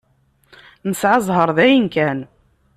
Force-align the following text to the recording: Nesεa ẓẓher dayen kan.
Nesεa 0.89 1.17
ẓẓher 1.25 1.49
dayen 1.57 1.87
kan. 1.93 2.19